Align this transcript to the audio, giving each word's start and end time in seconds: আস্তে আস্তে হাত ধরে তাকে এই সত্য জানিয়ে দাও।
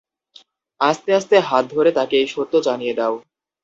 আস্তে 0.81 1.09
আস্তে 1.13 1.35
হাত 1.41 1.63
ধরে 1.71 1.89
তাকে 1.91 2.15
এই 2.17 2.27
সত্য 2.27 2.53
জানিয়ে 2.67 2.93
দাও। 2.93 3.13